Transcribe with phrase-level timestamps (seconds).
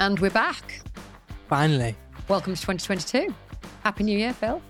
[0.00, 0.80] And we're back.
[1.48, 1.94] Finally.
[2.28, 3.34] Welcome to 2022.
[3.82, 4.62] Happy New Year, Phil.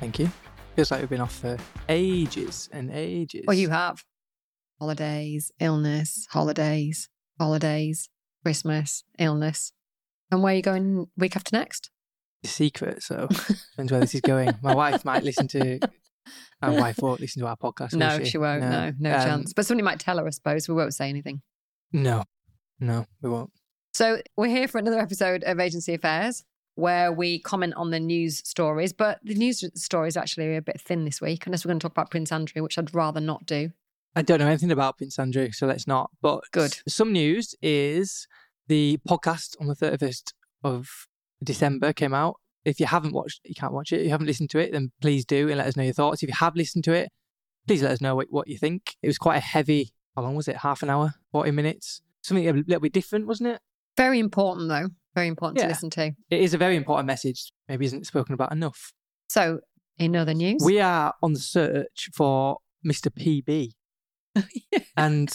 [0.00, 0.30] Thank you.
[0.76, 1.56] Feels like we've been off for
[1.88, 3.44] ages and ages.
[3.46, 4.04] Well, you have
[4.78, 8.08] holidays, illness, holidays, holidays,
[8.44, 9.72] Christmas, illness.
[10.30, 11.90] And where are you going week after next?
[12.42, 14.54] The secret, so depends where this is going.
[14.62, 15.78] My wife might listen to.
[16.62, 17.94] My wife won't listen to our podcast.
[17.94, 18.30] no, she?
[18.30, 18.38] she?
[18.38, 18.62] won't.
[18.62, 19.52] No, no, Um, chance.
[19.52, 20.68] But somebody might tell her, I suppose.
[20.68, 21.42] We won't say anything.
[21.92, 22.24] No,
[22.78, 23.50] no, we won't.
[23.92, 26.44] So we're here for another episode of Agency Affairs
[26.76, 28.92] where we comment on the news stories.
[28.92, 31.84] But the news stories actually are a bit thin this week, unless we're going to
[31.84, 33.70] talk about Prince Andrew, which I'd rather not do.
[34.16, 36.10] I don't know anything about Prince Andrew, so let's not.
[36.22, 36.78] But Good.
[36.88, 38.26] Some news is
[38.68, 40.32] the podcast on the 31st
[40.64, 41.08] of
[41.42, 42.36] December came out.
[42.64, 44.00] If you haven't watched, you can't watch it.
[44.00, 46.22] If you haven't listened to it, then please do and let us know your thoughts.
[46.22, 47.10] If you have listened to it,
[47.66, 48.96] please let us know what, what you think.
[49.02, 49.92] It was quite a heavy.
[50.14, 50.56] How long was it?
[50.58, 52.02] Half an hour, forty minutes.
[52.22, 53.60] Something a little bit different, wasn't it?
[53.96, 54.88] Very important, though.
[55.14, 55.64] Very important Yeah.
[55.64, 56.12] to listen to.
[56.30, 57.52] It is a very important message.
[57.68, 58.92] Maybe isn't spoken about enough.
[59.28, 59.60] So,
[59.98, 63.10] in other news, We are on the search for Mr.
[63.12, 63.72] PB,
[64.96, 65.30] and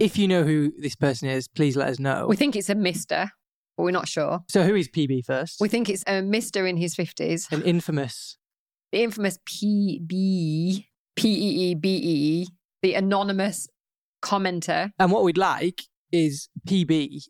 [0.00, 2.26] if you know who this person is, please let us know.
[2.28, 3.30] we think it's a Mister,
[3.76, 4.40] but we're not sure.
[4.50, 5.60] so, who is PB first?
[5.60, 8.36] We think it's a Mister in his fifties, An infamous
[8.92, 10.84] the infamous PB,
[11.16, 12.46] P-E-E-B-E,
[12.82, 13.66] the anonymous
[14.22, 14.90] commenter.
[15.00, 17.24] And what we'd like is PB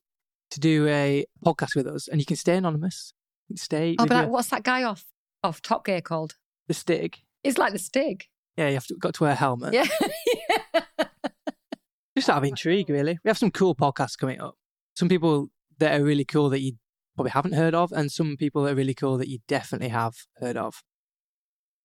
[0.54, 3.12] to do a podcast with us, and you can stay anonymous.
[3.48, 5.04] Can Stay Oh, but your- what's that guy off
[5.42, 6.36] off Top Gear called?
[6.66, 7.20] the stick.
[7.42, 8.24] It's like the Stig.
[8.56, 9.74] Yeah, you have to, got to wear a helmet.
[9.74, 9.86] Yeah.
[12.16, 13.18] Just out of intrigue, really.
[13.24, 14.54] We have some cool podcasts coming up.
[14.94, 16.74] Some people that are really cool that you
[17.16, 20.14] probably haven't heard of, and some people that are really cool that you definitely have
[20.38, 20.82] heard of.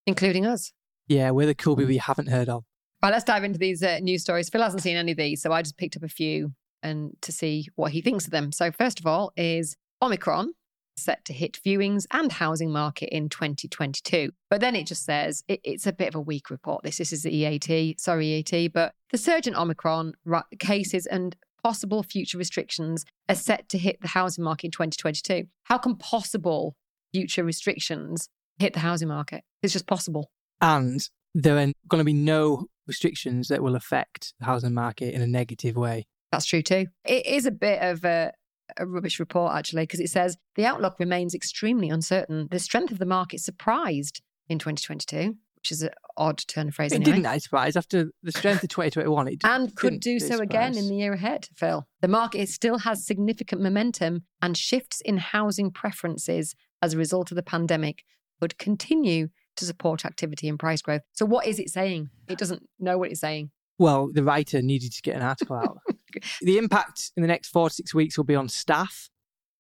[0.06, 0.72] Including us.
[1.08, 2.64] Yeah, we're the cool people you haven't heard of.
[3.02, 4.50] Right, let's dive into these uh, news stories.
[4.50, 7.32] Phil hasn't seen any of these, so I just picked up a few and to
[7.32, 8.52] see what he thinks of them.
[8.52, 10.54] So first of all is Omicron
[11.00, 14.32] set to hit viewings and housing market in 2022.
[14.50, 16.84] But then it just says it, it's a bit of a weak report.
[16.84, 21.36] This, this is the EAT, sorry EAT, but the surge in Omicron ri- cases and
[21.64, 25.48] possible future restrictions are set to hit the housing market in 2022.
[25.64, 26.76] How can possible
[27.14, 29.44] future restrictions hit the housing market?
[29.62, 30.32] It's just possible.
[30.62, 35.22] And there are going to be no restrictions that will affect the housing market in
[35.22, 36.08] a negative way.
[36.32, 36.88] That's true too.
[37.06, 38.32] It is a bit of a,
[38.78, 42.48] a rubbish report, actually, because it says the outlook remains extremely uncertain.
[42.52, 46.92] The strength of the market surprised in 2022, which is an odd turn of phrase.
[46.92, 47.12] It anyway.
[47.12, 47.76] didn't, I suppose.
[47.76, 51.48] After the strength of 2021, it and could do so again in the year ahead,
[51.56, 51.88] Phil.
[52.02, 57.36] The market still has significant momentum, and shifts in housing preferences as a result of
[57.36, 58.04] the pandemic
[58.40, 61.02] would continue to support activity and price growth.
[61.14, 62.10] So, what is it saying?
[62.28, 63.52] It doesn't know what it's saying.
[63.78, 65.78] Well, the writer needed to get an article out.
[66.42, 69.10] The impact in the next four to six weeks will be on staff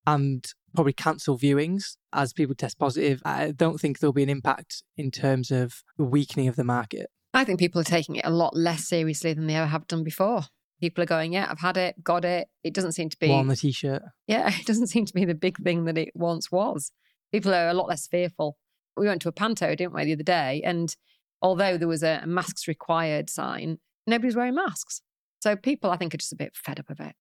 [0.05, 0.45] and
[0.75, 3.21] probably cancel viewings as people test positive.
[3.25, 7.07] I don't think there'll be an impact in terms of the weakening of the market.
[7.33, 10.03] I think people are taking it a lot less seriously than they ever have done
[10.03, 10.43] before.
[10.81, 12.47] People are going, yeah, I've had it, got it.
[12.63, 14.01] It doesn't seem to be, More on the t-shirt.
[14.27, 16.91] yeah, it doesn't seem to be the big thing that it once was.
[17.31, 18.57] People are a lot less fearful.
[18.97, 20.61] We went to a panto, didn't we, the other day?
[20.63, 20.95] And
[21.41, 23.77] although there was a masks required sign,
[24.07, 25.01] nobody's wearing masks.
[25.39, 27.16] So people, I think, are just a bit fed up of it.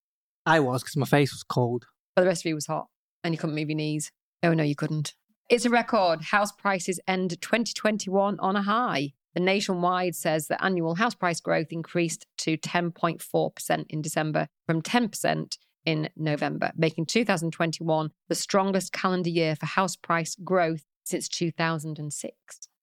[0.45, 1.87] I was because my face was cold.
[2.17, 2.89] But the rest of you was hot
[3.23, 4.11] and you couldn't move your knees.
[4.43, 5.15] Oh, no, you couldn't.
[5.49, 6.23] It's a record.
[6.23, 9.12] House prices end 2021 on a high.
[9.34, 15.59] The nationwide says that annual house price growth increased to 10.4% in December from 10%
[15.85, 22.35] in November, making 2021 the strongest calendar year for house price growth since 2006.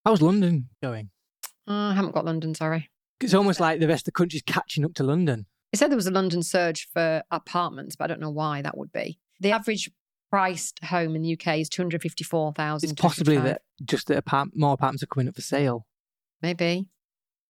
[0.05, 1.09] How's London going?
[1.67, 2.89] Oh, I haven't got London, sorry.
[3.21, 5.45] It's almost like the rest of the country's catching up to London.
[5.71, 8.77] It said there was a London surge for apartments, but I don't know why that
[8.77, 9.19] would be.
[9.39, 9.89] The average
[10.29, 12.89] priced home in the UK is 254,000.
[12.91, 15.85] It's possibly that just that apart- more apartments are coming up for sale
[16.41, 16.87] Maybe.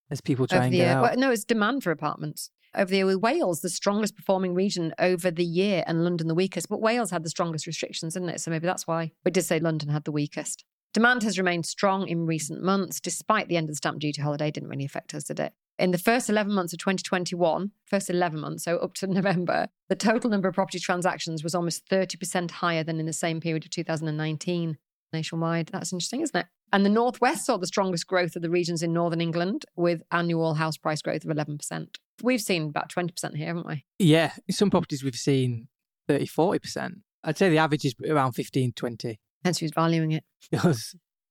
[0.09, 0.93] as people try over and the get year.
[0.97, 1.01] out.
[1.03, 2.49] Well, no, it's demand for apartments.
[2.75, 6.35] Over the year with Wales, the strongest performing region over the year, and London the
[6.35, 6.67] weakest.
[6.67, 8.41] But Wales had the strongest restrictions, didn't it?
[8.41, 9.13] So maybe that's why.
[9.23, 10.65] We did say London had the weakest.
[10.95, 14.49] Demand has remained strong in recent months, despite the end of the stamp duty holiday.
[14.49, 15.51] Didn't really affect us, did it?
[15.77, 19.95] In the first 11 months of 2021, first 11 months, so up to November, the
[19.97, 23.71] total number of property transactions was almost 30% higher than in the same period of
[23.71, 24.77] 2019
[25.11, 25.67] nationwide.
[25.73, 26.45] That's interesting, isn't it?
[26.71, 30.53] And the Northwest saw the strongest growth of the regions in Northern England with annual
[30.53, 31.87] house price growth of 11%.
[32.23, 33.83] We've seen about 20% here, haven't we?
[33.99, 35.67] Yeah, some properties we've seen
[36.07, 36.91] 30, 40%.
[37.25, 39.19] I'd say the average is around 15, 20.
[39.45, 40.23] Hence who's valuing it.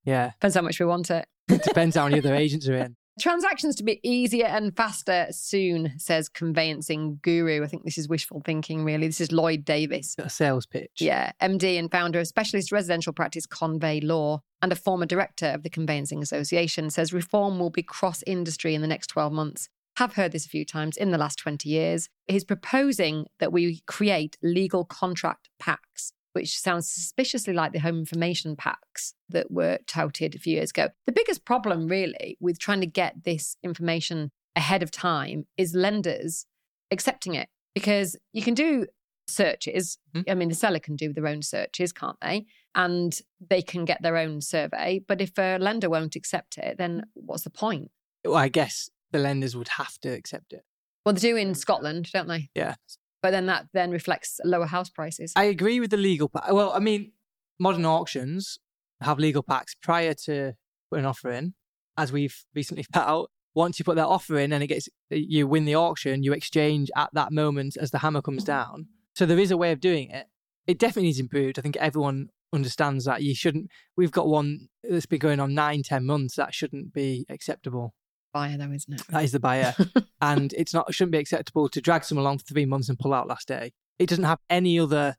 [0.07, 1.27] Yeah, Depends how much we want it.
[1.49, 2.95] it depends how many other agents are in.
[3.21, 7.65] Transactions to be easier and faster soon, says conveyancing guru.
[7.65, 9.07] I think this is wishful thinking, really.
[9.07, 10.15] This is Lloyd Davis.
[10.19, 10.91] A sales pitch.
[11.01, 15.63] Yeah, MD and founder of specialist residential practice Convey Law and a former director of
[15.63, 19.69] the Conveyancing Association, says reform will be cross industry in the next 12 months.
[19.97, 22.11] Have heard this a few times in the last 20 years.
[22.27, 28.57] He's proposing that we create legal contract packs which sounds suspiciously like the home information
[28.57, 30.89] packs that were touted a few years ago.
[31.07, 36.47] The biggest problem, really, with trying to get this information ahead of time is lenders
[36.91, 38.87] accepting it because you can do
[39.29, 39.99] searches.
[40.15, 40.25] Mm.
[40.29, 42.47] I mean, the seller can do their own searches, can't they?
[42.75, 45.03] And they can get their own survey.
[45.07, 47.93] But if a lender won't accept it, then what's the point?
[48.25, 50.65] Well, I guess the lenders would have to accept it.
[51.07, 52.51] Well, they do in Scotland, don't they?
[52.55, 52.75] Yeah
[53.25, 55.32] but then that then reflects lower house prices.
[55.35, 56.53] I agree with the legal pack.
[56.53, 57.12] Well, I mean,
[57.59, 58.59] modern auctions
[59.00, 60.53] have legal packs prior to
[60.91, 61.55] putting an offer in,
[61.97, 63.31] as we've recently put out.
[63.55, 66.91] Once you put that offer in and it gets, you win the auction, you exchange
[66.97, 68.88] at that moment as the hammer comes down.
[69.15, 70.27] So there is a way of doing it.
[70.67, 71.59] It definitely needs improved.
[71.59, 73.70] I think everyone understands that you shouldn't.
[73.97, 76.37] We've got one that's been going on nine, ten months.
[76.37, 77.94] That shouldn't be acceptable
[78.35, 79.07] buyer, though, isn't it?
[79.09, 79.75] That is the buyer,
[80.21, 82.99] and it's not it shouldn't be acceptable to drag someone along for three months and
[82.99, 83.73] pull out last day.
[83.99, 85.17] It doesn't have any other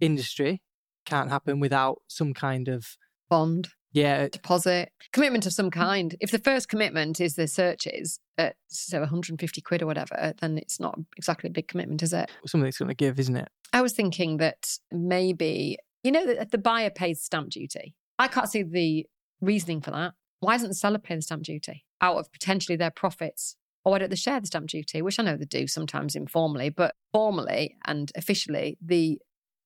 [0.00, 0.62] industry.
[1.04, 2.96] Can't happen without some kind of
[3.28, 3.68] bond.
[3.92, 5.72] Yeah, deposit commitment of some mm.
[5.72, 6.16] kind.
[6.20, 10.80] If the first commitment is the searches at so 150 quid or whatever, then it's
[10.80, 12.28] not exactly a big commitment, is it?
[12.44, 13.48] Something it's going to give, isn't it?
[13.72, 17.94] I was thinking that maybe you know that the buyer pays stamp duty.
[18.18, 19.06] I can't see the
[19.40, 20.14] reasoning for that.
[20.40, 23.56] Why doesn't the seller pay the stamp duty out of potentially their profits?
[23.84, 25.02] Oh, or why don't they share the stamp duty?
[25.02, 29.18] Which I know they do sometimes informally, but formally and officially, the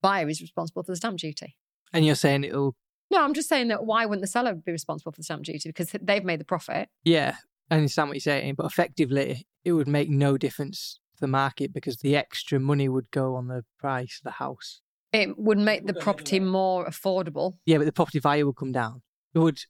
[0.02, 1.56] buyer is responsible for the stamp duty.
[1.92, 2.74] And you're saying it'll.
[3.10, 5.68] No, I'm just saying that why wouldn't the seller be responsible for the stamp duty?
[5.68, 6.88] Because they've made the profit.
[7.04, 7.36] Yeah,
[7.70, 11.72] I understand what you're saying, but effectively, it would make no difference to the market
[11.72, 14.80] because the extra money would go on the price of the house.
[15.12, 17.54] It would make the property more affordable.
[17.64, 19.02] Yeah, but the property value would come down.
[19.34, 19.60] It would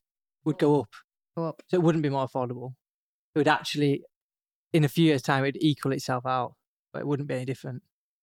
[0.44, 0.90] would go up.
[1.38, 1.62] Go up.
[1.68, 2.74] So it wouldn't be more affordable.
[3.34, 4.02] It would actually,
[4.72, 6.54] in a few years' time, it'd equal itself out,
[6.92, 7.82] but it wouldn't be any different.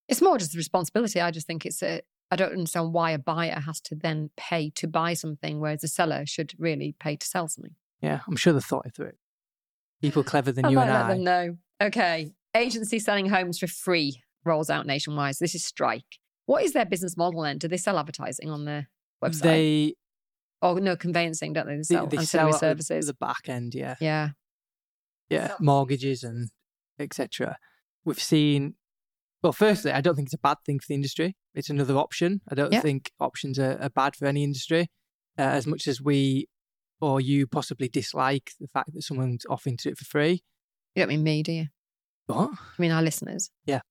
[0.10, 1.22] It's more just the responsibility.
[1.22, 2.02] I just think it's a.
[2.30, 5.88] I don't understand why a buyer has to then pay to buy something, whereas a
[5.88, 7.76] seller should really pay to sell something.
[8.02, 9.14] Yeah, I'm sure they thought it through.
[10.02, 11.08] People clever than I you and I.
[11.08, 11.58] Let them know.
[11.82, 15.38] Okay, agency selling homes for free rolls out nationwide.
[15.38, 16.20] So this is Strike.
[16.48, 17.60] What is their business model then?
[17.60, 18.90] Do they sell advertising on their
[19.24, 19.42] website?
[19.42, 19.94] They
[20.62, 21.76] or no conveyancing, don't they?
[21.78, 23.08] They sell they, they ancillary sell services.
[23.08, 24.30] The back end, yeah, yeah,
[25.30, 26.50] yeah, mortgages and
[27.00, 27.58] etc.
[28.04, 28.76] We've seen.
[29.44, 31.36] Well, firstly, I don't think it's a bad thing for the industry.
[31.54, 32.42] It's another option.
[32.50, 32.82] I don't Yeah.
[32.82, 34.88] think options are, are bad for any industry.
[35.38, 36.48] Uh, as much as we
[37.02, 40.42] or you possibly dislike the fact that someone's offering to do it for free.
[40.96, 41.66] you don't mean me, do you?
[42.28, 42.52] What?
[42.54, 43.52] I mean our listeners.
[43.66, 43.82] Yeah,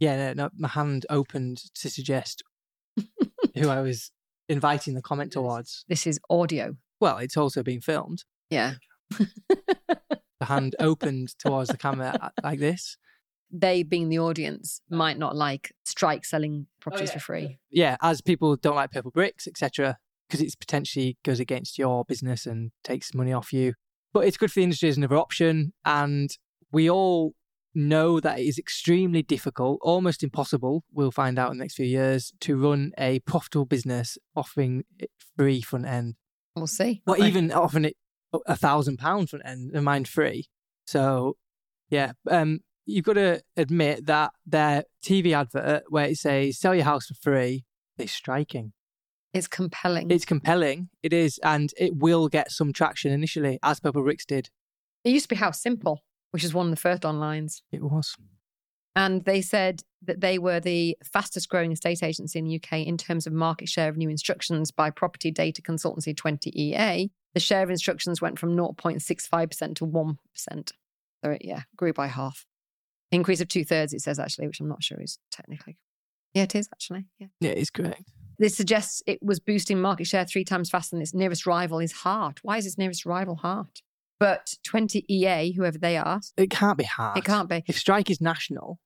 [0.00, 2.42] no, no, my hand opened to suggest
[3.56, 4.10] who I was
[4.50, 5.84] inviting the comment towards.
[5.88, 6.76] This is audio.
[7.00, 8.24] Well, it's also being filmed.
[8.50, 8.74] Yeah.
[10.40, 12.96] The hand opened towards the camera uh, like this.
[13.50, 17.12] they, being the audience, might not like Strike selling properties yeah.
[17.12, 17.58] for free.
[17.70, 22.46] Yeah, as people don't like purple bricks, etc., because it's potentially goes against your business
[22.46, 23.74] and takes money off you.
[24.14, 26.30] But it's good for the industry as another option, and
[26.72, 27.34] we all
[27.74, 30.84] know that it is extremely difficult, almost impossible.
[30.92, 35.10] We'll find out in the next few years to run a profitable business offering it
[35.36, 36.14] free front end.
[36.56, 37.02] We'll see.
[37.06, 37.96] Or won't even offering it
[38.46, 40.46] a thousand pound front end and mind free.
[40.86, 41.36] So
[41.90, 46.84] yeah, um, you've got to admit that their TV advert where it says sell your
[46.84, 47.64] house for free
[47.98, 48.72] is striking.
[49.32, 50.10] it's compelling.
[50.10, 50.88] It's compelling.
[51.02, 54.48] It is, and it will get some traction initially, as Purple Bricks did.
[55.04, 57.62] it used to be House Simple, which is one of the first onlines.
[57.72, 58.16] It was.
[58.96, 62.96] And they said that they were the fastest growing estate agency in the UK in
[62.96, 67.10] terms of market share of new instructions by property data consultancy TwentyEA.
[67.34, 70.16] The share of instructions went from 0.65% to 1%.
[71.24, 72.46] So, it, yeah, grew by half.
[73.12, 75.76] Increase of two thirds, it says actually, which I'm not sure is technically.
[76.34, 77.06] Yeah, it is actually.
[77.18, 77.26] Yeah.
[77.40, 78.10] Yeah, it's correct.
[78.38, 81.92] This suggests it was boosting market share three times faster than its nearest rival is
[81.92, 82.38] haart.
[82.42, 83.82] Why is its nearest rival haart?
[84.20, 87.18] But TwentyEA, whoever they are, It can't be hard.
[87.18, 87.64] it can't be.
[87.66, 88.78] If Strike is national,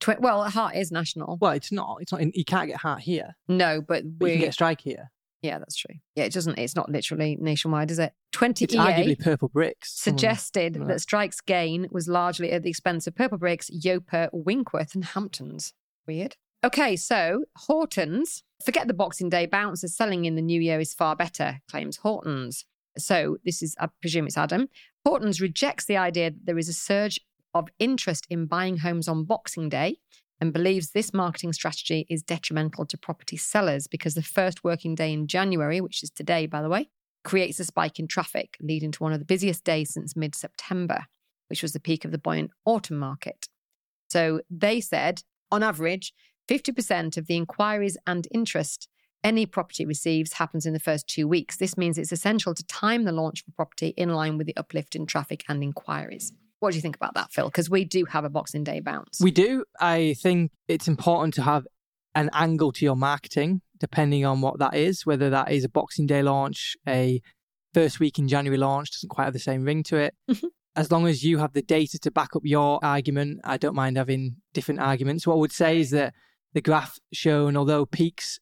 [0.00, 1.38] Tw- well, haart is national.
[1.40, 1.96] well, it's not.
[2.00, 2.20] It's not.
[2.20, 5.10] In, you can't get haart here, No, but but you we can get Strike here.
[5.40, 5.94] Yeah, that's true.
[6.14, 6.58] Yeah, it doesn't.
[6.58, 8.12] It's not literally nationwide, is it?
[8.32, 9.92] Twenty It's EA arguably Purple Bricks.
[9.98, 10.88] Suggested Right.
[10.88, 15.72] that Strike's gain was largely at the expense of Purple Bricks, Yopa, Winkworth, and Hamptons.
[16.06, 16.36] Weird.
[16.64, 18.42] Okay, so Hortons.
[18.64, 19.82] Forget the Boxing Day bounce.
[19.86, 22.64] Selling in the new year is far better, claims Hortons.
[22.98, 24.68] So this is, I presume it's Adam.
[25.04, 27.20] Portland's rejects the idea that there is a surge
[27.52, 29.98] of interest in buying homes on Boxing Day
[30.40, 35.12] and believes this marketing strategy is detrimental to property sellers because the first working day
[35.12, 36.88] in January, which is today, by the way,
[37.24, 41.06] creates a spike in traffic, leading to one of the busiest days since mid September,
[41.48, 43.48] which was the peak of the buoyant autumn market.
[44.08, 46.12] So they said, on average,
[46.48, 48.88] 50% of the inquiries and interest
[49.24, 51.56] any property receives happens in the first two weeks.
[51.56, 54.56] This means it's essential to time the launch of a property in line with the
[54.56, 56.32] uplift in traffic and inquiries.
[56.60, 57.46] What do you think about that, Phil?
[57.46, 59.18] Because we do have a Boxing Day bounce.
[59.20, 59.64] We do.
[59.80, 61.66] I think it's important to have
[62.14, 66.06] an angle to your marketing, depending on what that is, whether that is a Boxing
[66.06, 67.20] Day launch, a
[67.72, 70.14] first week in January launch, doesn't quite have the same ring to it.
[70.30, 70.48] Mhm.
[70.76, 73.96] As long as you have the data to back up your argument, I don't mind
[73.96, 75.26] having different arguments.
[75.26, 76.14] What I would say is that
[76.52, 78.38] the graph shown, although peaks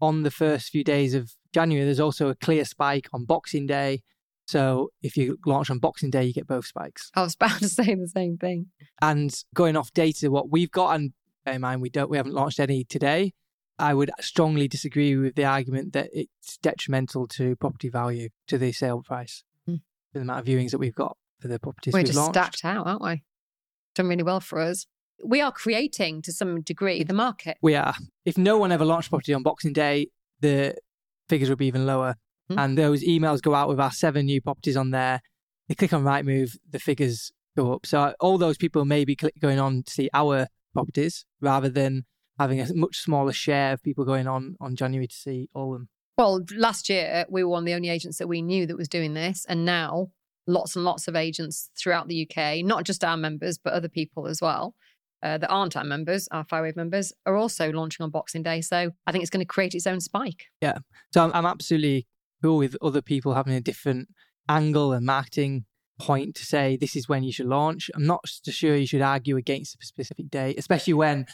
[0.00, 4.02] on the first few days of January, there's also a clear spike on Boxing Day.
[4.46, 7.10] So if you launch on Boxing Day, you get both spikes.
[7.14, 8.66] I was about to say the same thing.
[9.00, 11.12] And going off data, what we've got, and
[11.44, 13.32] bear in mind we don't, we haven't launched any today.
[13.78, 18.72] I would strongly disagree with the argument that it's detrimental to property value, to the
[18.72, 19.76] sale price, hmm.
[20.12, 22.34] for the amount of viewings that we've got for the properties We're we've just launched.
[22.34, 23.22] stacked out, aren't we?
[23.94, 24.86] Done really well for us.
[25.24, 27.58] We are creating to some degree the market.
[27.60, 27.94] We are.
[28.24, 30.08] If no one ever launched property on Boxing Day,
[30.40, 30.76] the
[31.28, 32.16] figures would be even lower.
[32.48, 32.58] Hmm.
[32.58, 35.20] And those emails go out with our seven new properties on there.
[35.68, 37.84] They click on Rightmove, the figures go up.
[37.84, 42.04] So all those people may be click, going on to see our properties rather than
[42.38, 45.80] having a much smaller share of people going on on January to see all of
[45.80, 45.88] them.
[46.16, 48.88] Well, last year we were one of the only agents that we knew that was
[48.88, 50.10] doing this, and now
[50.46, 54.26] lots and lots of agents throughout the UK, not just our members but other people
[54.26, 54.74] as well,
[55.22, 58.60] uh, that aren't our members, our Firewave members, are also launching on Boxing Day.
[58.60, 60.44] So I think it's going to create its own spike.
[60.60, 60.78] Yeah.
[61.12, 62.06] So I'm, I'm absolutely
[62.42, 64.08] cool with other people having a different
[64.48, 65.64] angle and marketing
[65.98, 67.90] point to say this is when you should launch.
[67.94, 71.26] I'm not sure you should argue against a specific day, especially when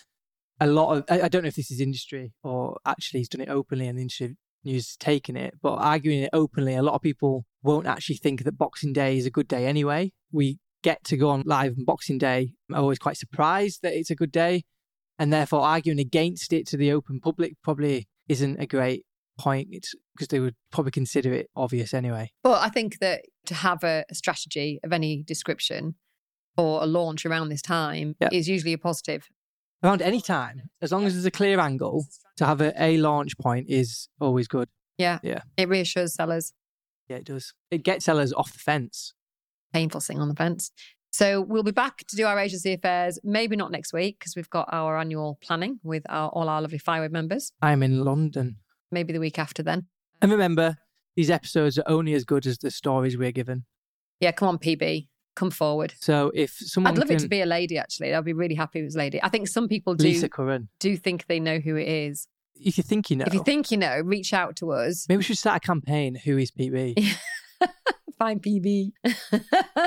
[0.61, 3.41] a lot of I, I don't know if this is industry or actually he's done
[3.41, 6.95] it openly and the industry news has taken it, but arguing it openly, a lot
[6.95, 10.13] of people won't actually think that Boxing Day is a good day anyway.
[10.33, 12.53] We get to go on live on Boxing Day.
[12.71, 14.63] I'm always quite surprised that it's a good day.
[15.19, 19.05] And therefore arguing against it to the open public probably isn't a great
[19.39, 19.69] point.
[19.71, 22.31] It's because they would probably consider it obvious anyway.
[22.43, 25.95] But I think that to have a, strategy of any description
[26.57, 28.29] or a launch around this time Yeah.
[28.33, 29.29] is usually a positive.
[29.83, 33.37] Around any time, as long as there's a clear angle, to have a, a launch
[33.39, 34.69] point is always good.
[34.99, 35.19] Yeah.
[35.23, 35.43] Yeah.
[35.57, 36.53] It reassures sellers.
[37.09, 37.53] Yeah, it does.
[37.71, 39.15] It gets sellers off the fence.
[39.75, 40.71] Painful thing on the fence.
[41.11, 44.51] So we'll be back to do our agency affairs, maybe not next week because we've
[44.51, 47.53] got our annual planning with our, all our lovely Firewave members.
[47.63, 48.57] I'm in London.
[48.91, 49.87] Maybe the week after then.
[50.23, 50.79] And remember,
[51.17, 53.65] these episodes are only as good as the stories we're given.
[54.21, 55.95] Yeah, come on, PB, come forward.
[56.01, 57.79] So if someone I'd love can, it to be a lady.
[57.79, 59.23] Actually, I'd be really happy was a lady.
[59.23, 62.27] I think some people do Lisa Curran, do think they know who it is.
[62.57, 65.07] if you think you know, If you think you know, reach out to us.
[65.09, 66.17] maybe we should start a campaign.
[66.17, 67.17] Who is PB?
[68.19, 68.93] Find PB.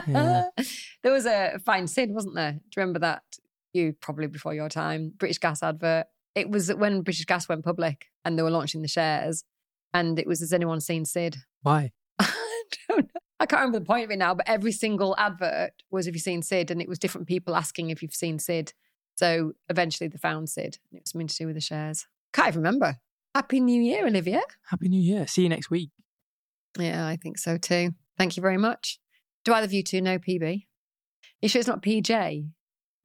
[0.08, 0.46] Yeah.
[1.04, 2.52] there was a fine Sid, wasn't there?
[2.54, 3.24] Do you remember that?
[3.74, 5.14] You probably before your time.
[5.18, 6.08] British Gas advert.
[6.36, 9.44] It was when British Gas went public and they were launching the shares.
[9.94, 11.38] And it was, has anyone seen Sid?
[11.62, 11.92] Why?
[12.20, 12.30] I
[12.88, 13.22] don't know.
[13.40, 16.20] I can't remember the point of it now, but every single advert was have you
[16.20, 16.72] seen Sid?
[16.72, 18.74] And it was different people asking if you've seen Sid.
[19.16, 20.80] So eventually they found Sid.
[20.92, 22.08] It was something to do with the shares.
[22.34, 22.98] Can't even remember.
[23.34, 24.42] Happy New Year, Olivia.
[24.70, 25.28] Happy New Year.
[25.28, 25.92] See you next week.
[26.80, 27.92] Yeah, I think so too.
[28.18, 29.00] Thank you very much.
[29.46, 30.66] Do either of you two know PB?
[31.42, 32.50] You sure it's not PJ